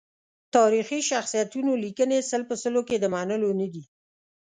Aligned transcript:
تاریخي 0.55 0.99
شخصیتونو 1.11 1.71
لیکنې 1.83 2.19
سل 2.29 2.41
په 2.49 2.55
سل 2.63 2.75
کې 2.87 2.97
د 2.99 3.05
منلو 3.13 3.49
ندي. 3.59 3.83